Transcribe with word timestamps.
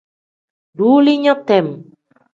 Duulinya 0.77 1.35
tem. 1.47 1.67